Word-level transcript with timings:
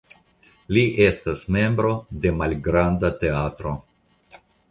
Li 0.77 0.83
estas 1.07 1.43
membro 1.57 1.91
de 2.25 2.33
malgranda 2.39 3.13
teatro. 3.25 3.75